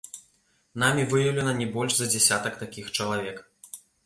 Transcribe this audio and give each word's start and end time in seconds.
Намі 0.83 1.03
выяўлена 1.11 1.53
не 1.61 1.67
больш 1.75 1.93
за 1.99 2.09
дзясятак 2.15 2.59
такіх 2.63 2.85
чалавек. 2.97 3.37